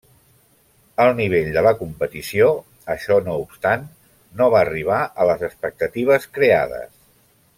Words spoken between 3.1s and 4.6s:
no obstant, no